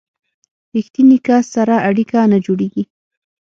ریښتیني 0.73 1.17
کس 1.27 1.45
سره 1.55 1.75
اړیکه 1.89 2.19
نه 2.31 2.37
جوړیږي. 2.45 2.83